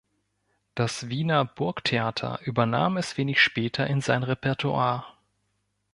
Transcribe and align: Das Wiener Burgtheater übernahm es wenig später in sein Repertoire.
Das 0.73 1.09
Wiener 1.09 1.45
Burgtheater 1.45 2.39
übernahm 2.43 2.97
es 2.97 3.17
wenig 3.19 3.39
später 3.39 3.85
in 3.85 4.01
sein 4.01 4.23
Repertoire. 4.23 5.05